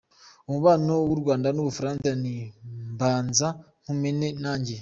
Umubano 0.47 0.93
w’u 1.09 1.17
Rwanda 1.21 1.47
n’Ubufaransa 1.51 2.09
ni 2.23 2.35
«Mbanza 2.93 3.47
nkumene 3.83 4.27
nanjye»? 4.43 4.75